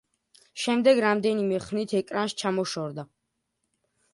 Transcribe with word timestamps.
შემდეგ, 0.61 1.01
რამდენიმე 1.03 1.59
ხნით 1.65 1.93
ეკრანს 1.99 2.35
ჩამოშორდა. 2.43 3.07